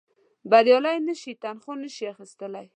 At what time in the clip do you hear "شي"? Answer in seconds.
1.21-1.31, 1.95-2.05